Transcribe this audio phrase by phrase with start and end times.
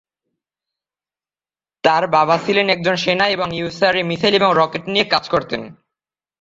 [1.83, 5.55] তার বাবা ছিলেন একজন সেনা এবং ইউএসএসআর এ মিসাইল এবং রকেট নিয়ে কাজ করতো।